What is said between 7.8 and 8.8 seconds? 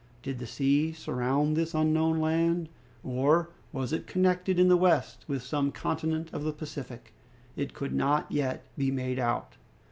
not yet